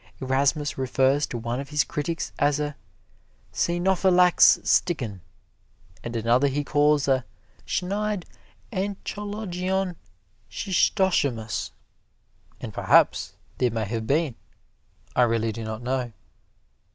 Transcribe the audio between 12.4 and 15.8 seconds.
And perhaps they may have been I really do